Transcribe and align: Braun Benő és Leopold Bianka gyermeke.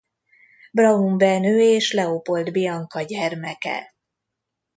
Braun 0.71 1.17
Benő 1.17 1.61
és 1.61 1.91
Leopold 1.93 2.51
Bianka 2.51 3.01
gyermeke. 3.01 3.95